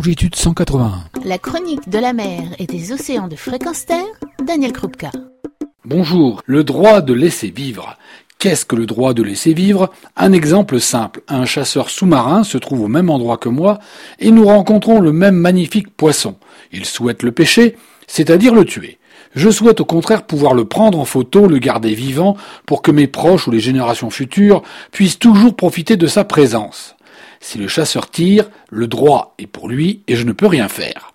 [0.00, 1.04] longitude 181.
[1.26, 4.06] La chronique de la mer et des océans de fréquence terre,
[4.42, 5.10] Daniel Krupka.
[5.84, 7.98] Bonjour, le droit de laisser vivre.
[8.38, 9.92] Qu'est-ce que le droit de laisser vivre?
[10.16, 11.20] Un exemple simple.
[11.28, 13.78] Un chasseur sous-marin se trouve au même endroit que moi
[14.18, 16.36] et nous rencontrons le même magnifique poisson.
[16.72, 17.76] Il souhaite le pêcher,
[18.06, 18.98] c'est-à-dire le tuer.
[19.34, 23.06] Je souhaite au contraire pouvoir le prendre en photo, le garder vivant, pour que mes
[23.06, 24.62] proches ou les générations futures
[24.92, 26.96] puissent toujours profiter de sa présence.
[27.40, 31.12] Si le chasseur tire, le droit est pour lui et je ne peux rien faire.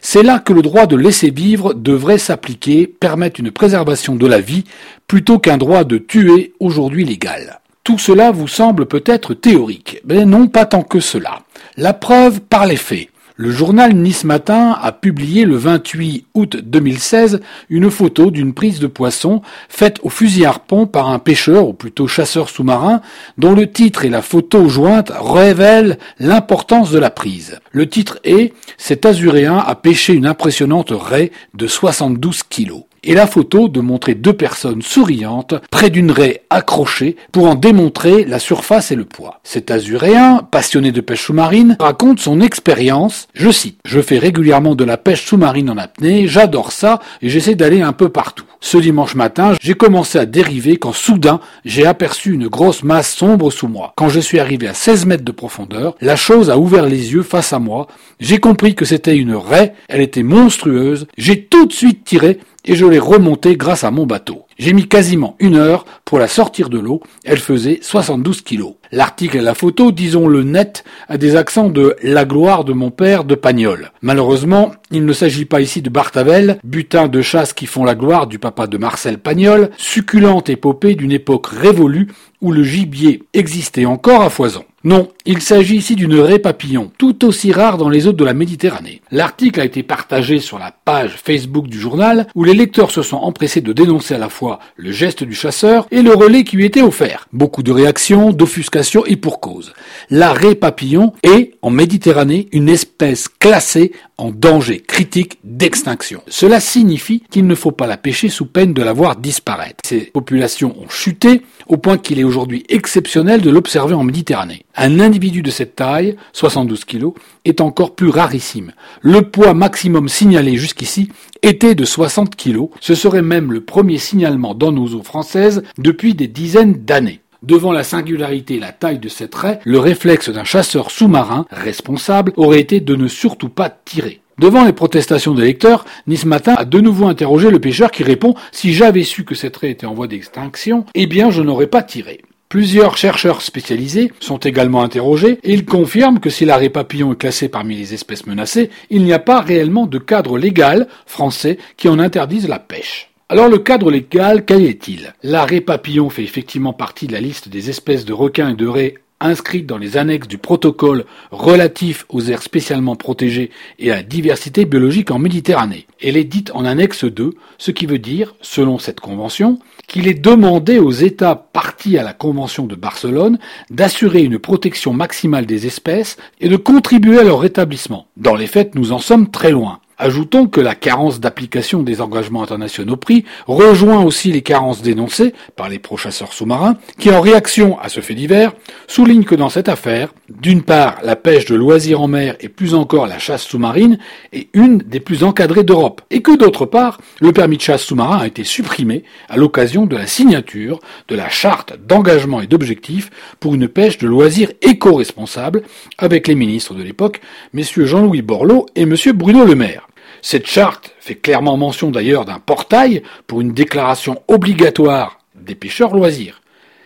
[0.00, 4.40] C'est là que le droit de laisser vivre devrait s'appliquer, permettre une préservation de la
[4.40, 4.64] vie,
[5.06, 7.60] plutôt qu'un droit de tuer aujourd'hui légal.
[7.84, 11.42] Tout cela vous semble peut-être théorique, mais non pas tant que cela.
[11.76, 13.08] La preuve par les faits.
[13.38, 18.86] Le journal Nice Matin a publié le 28 août 2016 une photo d'une prise de
[18.86, 23.02] poisson faite au fusil harpon par un pêcheur, ou plutôt chasseur sous-marin,
[23.36, 27.60] dont le titre et la photo jointe révèlent l'importance de la prise.
[27.72, 33.26] Le titre est Cet Azuréen a pêché une impressionnante raie de 72 kilos et la
[33.26, 38.90] photo de montrer deux personnes souriantes près d'une raie accrochée pour en démontrer la surface
[38.90, 39.40] et le poids.
[39.44, 44.84] Cet azuréen, passionné de pêche sous-marine, raconte son expérience, je cite, Je fais régulièrement de
[44.84, 48.44] la pêche sous-marine en apnée, j'adore ça et j'essaie d'aller un peu partout.
[48.60, 53.50] Ce dimanche matin, j'ai commencé à dériver quand soudain j'ai aperçu une grosse masse sombre
[53.50, 53.92] sous moi.
[53.96, 57.22] Quand je suis arrivé à 16 mètres de profondeur, la chose a ouvert les yeux
[57.22, 57.86] face à moi.
[58.18, 61.06] J'ai compris que c'était une raie, elle était monstrueuse.
[61.16, 64.42] J'ai tout de suite tiré et je l'ai remontée grâce à mon bateau.
[64.58, 68.74] J'ai mis quasiment une heure pour la sortir de l'eau, elle faisait 72 kilos.
[68.92, 73.24] L'article et la photo, disons-le net, a des accents de la gloire de mon père
[73.24, 73.90] de Pagnol.
[74.00, 78.26] Malheureusement, il ne s'agit pas ici de Bartavel, butin de chasse qui font la gloire
[78.26, 82.08] du papa de Marcel Pagnol, succulente épopée d'une époque révolue
[82.40, 84.64] où le gibier existait encore à foison.
[84.86, 88.34] Non, il s'agit ici d'une raie papillon, tout aussi rare dans les eaux de la
[88.34, 89.02] Méditerranée.
[89.10, 93.16] L'article a été partagé sur la page Facebook du journal, où les lecteurs se sont
[93.16, 96.66] empressés de dénoncer à la fois le geste du chasseur et le relais qui lui
[96.66, 97.26] était offert.
[97.32, 99.72] Beaucoup de réactions, d'offuscation et pour cause.
[100.08, 106.22] La raie papillon est, en Méditerranée, une espèce classée en danger critique d'extinction.
[106.28, 109.82] Cela signifie qu'il ne faut pas la pêcher sous peine de la voir disparaître.
[109.84, 114.64] Ces populations ont chuté au point qu'il est aujourd'hui exceptionnel de l'observer en Méditerranée.
[114.76, 117.08] Un individu de cette taille, 72 kg,
[117.44, 118.72] est encore plus rarissime.
[119.00, 121.08] Le poids maximum signalé jusqu'ici
[121.42, 122.68] était de 60 kg.
[122.80, 127.20] Ce serait même le premier signalement dans nos eaux françaises depuis des dizaines d'années.
[127.42, 132.32] Devant la singularité et la taille de cette raie, le réflexe d'un chasseur sous-marin responsable
[132.36, 134.20] aurait été de ne surtout pas tirer.
[134.38, 138.34] Devant les protestations des lecteurs, Nice Matin a de nouveau interrogé le pêcheur qui répond
[138.52, 141.82] Si j'avais su que cette raie était en voie d'extinction, eh bien je n'aurais pas
[141.82, 142.20] tiré.
[142.50, 147.16] Plusieurs chercheurs spécialisés sont également interrogés et ils confirment que si la raie papillon est
[147.16, 151.88] classée parmi les espèces menacées, il n'y a pas réellement de cadre légal français qui
[151.88, 153.10] en interdise la pêche.
[153.30, 155.14] Alors le cadre légal, quel est-il?
[155.22, 158.94] L'arrêt papillon fait effectivement partie de la liste des espèces de requins et de raies
[159.20, 164.64] inscrites dans les annexes du protocole relatif aux aires spécialement protégées et à la diversité
[164.64, 165.86] biologique en Méditerranée.
[166.02, 170.14] Elle est dite en annexe 2, ce qui veut dire, selon cette convention, qu'il est
[170.14, 173.38] demandé aux États partis à la Convention de Barcelone
[173.70, 178.06] d'assurer une protection maximale des espèces et de contribuer à leur rétablissement.
[178.16, 179.80] Dans les faits, nous en sommes très loin.
[179.98, 185.70] Ajoutons que la carence d'application des engagements internationaux pris rejoint aussi les carences dénoncées par
[185.70, 188.52] les pro-chasseurs sous-marins qui, en réaction à ce fait divers,
[188.86, 192.74] soulignent que dans cette affaire, d'une part, la pêche de loisirs en mer et plus
[192.74, 193.98] encore la chasse sous-marine
[194.32, 198.18] est une des plus encadrées d'Europe et que d'autre part, le permis de chasse sous-marin
[198.18, 203.54] a été supprimé à l'occasion de la signature de la charte d'engagement et d'objectifs pour
[203.54, 205.62] une pêche de loisirs éco-responsable
[205.96, 207.20] avec les ministres de l'époque,
[207.52, 209.86] messieurs Jean-Louis Borloo et monsieur Bruno Le Maire.
[210.22, 216.40] Cette charte fait clairement mention d'ailleurs d'un portail pour une déclaration obligatoire des pêcheurs loisirs.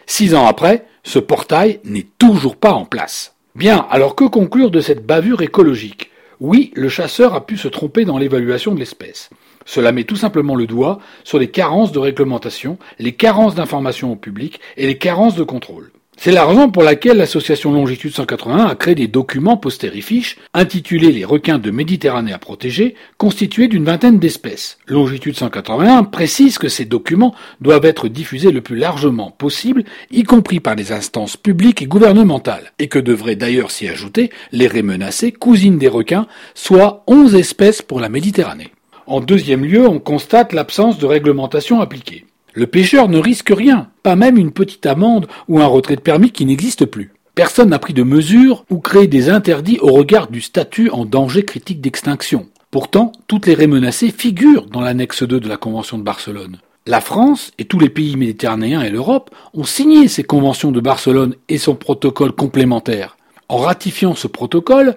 [0.05, 3.35] Six ans après, ce portail n'est toujours pas en place.
[3.55, 6.11] Bien, alors que conclure de cette bavure écologique?
[6.41, 9.31] Oui, le chasseur a pu se tromper dans l'évaluation de l'espèce.
[9.67, 14.17] Cela met tout simplement le doigt sur les carences de réglementation, les carences d'information au
[14.17, 15.91] public et les carences de contrôle.
[16.23, 21.25] C'est la raison pour laquelle l'association Longitude 181 a créé des documents postérifiches intitulés Les
[21.25, 24.77] requins de Méditerranée à protéger, constitués d'une vingtaine d'espèces.
[24.87, 30.61] Longitude 181 précise que ces documents doivent être diffusés le plus largement possible, y compris
[30.61, 35.33] par les instances publiques et gouvernementales, et que devraient d'ailleurs s'y ajouter les raies menacées,
[35.33, 38.75] cousines des requins, soit 11 espèces pour la Méditerranée.
[39.07, 42.27] En deuxième lieu, on constate l'absence de réglementation appliquée.
[42.55, 46.31] Le pêcheur ne risque rien, pas même une petite amende ou un retrait de permis
[46.31, 47.13] qui n'existe plus.
[47.35, 51.45] Personne n'a pris de mesures ou créé des interdits au regard du statut en danger
[51.45, 52.49] critique d'extinction.
[52.71, 56.59] Pourtant, toutes les raies menacées figurent dans l'annexe 2 de la Convention de Barcelone.
[56.87, 61.35] La France et tous les pays méditerranéens et l'Europe ont signé ces conventions de Barcelone
[61.49, 63.17] et son protocole complémentaire.
[63.49, 64.97] En ratifiant ce protocole,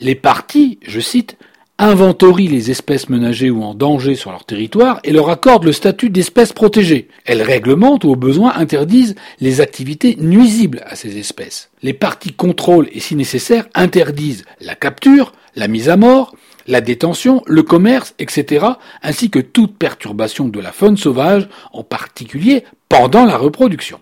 [0.00, 1.36] les parties, je cite,
[1.78, 6.08] inventorient les espèces menacées ou en danger sur leur territoire et leur accordent le statut
[6.08, 7.08] d'espèce protégée.
[7.24, 11.70] Elles réglementent ou au besoin interdisent les activités nuisibles à ces espèces.
[11.82, 16.34] Les parties contrôlent et si nécessaire interdisent la capture, la mise à mort,
[16.66, 18.66] la détention, le commerce, etc.,
[19.02, 24.00] ainsi que toute perturbation de la faune sauvage, en particulier pendant la reproduction.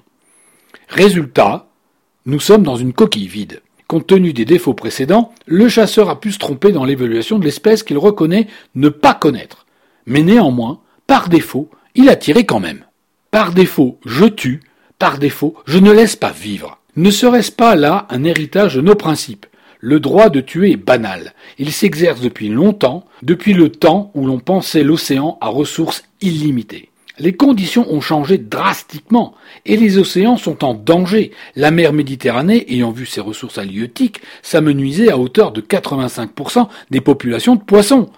[0.88, 1.68] Résultat,
[2.26, 3.60] nous sommes dans une coquille vide.
[3.94, 7.84] Compte tenu des défauts précédents, le chasseur a pu se tromper dans l'évaluation de l'espèce
[7.84, 9.66] qu'il reconnaît ne pas connaître.
[10.04, 12.84] Mais néanmoins, par défaut, il a tiré quand même.
[13.30, 14.64] Par défaut, je tue,
[14.98, 16.80] par défaut, je ne laisse pas vivre.
[16.96, 19.46] Ne serait-ce pas là un héritage de nos principes?
[19.78, 21.32] Le droit de tuer est banal.
[21.58, 26.90] Il s'exerce depuis longtemps, depuis le temps où l'on pensait l'océan à ressources illimitées.
[27.20, 29.34] Les conditions ont changé drastiquement
[29.66, 31.30] et les océans sont en danger.
[31.54, 37.54] La mer Méditerranée, ayant vu ses ressources halieutiques, s'amenuisait à hauteur de 85% des populations
[37.54, 38.10] de poissons.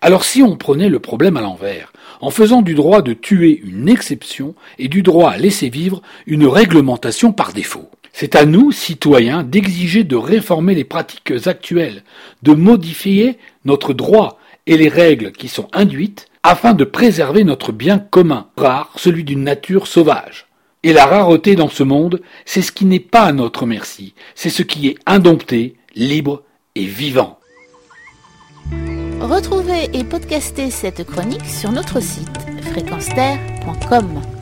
[0.00, 3.88] Alors si on prenait le problème à l'envers, en faisant du droit de tuer une
[3.88, 7.90] exception et du droit à laisser vivre une réglementation par défaut.
[8.12, 12.04] C'est à nous, citoyens, d'exiger de réformer les pratiques actuelles,
[12.44, 17.98] de modifier notre droit et les règles qui sont induites afin de préserver notre bien
[17.98, 20.46] commun, rare, celui d'une nature sauvage.
[20.84, 24.50] Et la rareté dans ce monde, c'est ce qui n'est pas à notre merci, c'est
[24.50, 26.44] ce qui est indompté, libre
[26.76, 27.40] et vivant.
[29.20, 32.38] Retrouvez et podcastez cette chronique sur notre site
[32.70, 34.35] fréquenceterre.com.